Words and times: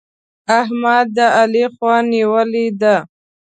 احمد 0.59 1.05
د 1.15 1.17
علي 1.39 1.63
خوا 1.75 1.95
نيولې 2.11 2.67
ده. 2.81 2.95